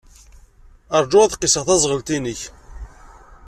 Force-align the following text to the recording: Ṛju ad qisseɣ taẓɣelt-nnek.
Ṛju 1.03 1.17
ad 1.21 1.35
qisseɣ 1.37 1.63
taẓɣelt-nnek. 1.67 2.41